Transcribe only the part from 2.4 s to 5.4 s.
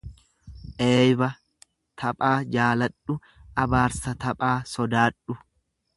jaaladhu, abaarsa taphaa sodaadhu.